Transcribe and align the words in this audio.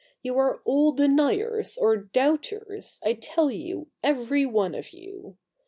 You 0.23 0.35
are 0.39 0.63
all 0.65 0.93
deniers 0.93 1.77
or 1.77 1.95
doubters, 1.95 2.99
I 3.05 3.13
tell 3.13 3.51
you, 3.51 3.89
every 4.01 4.47
one 4.47 4.73
of 4.73 4.93
you. 4.93 5.37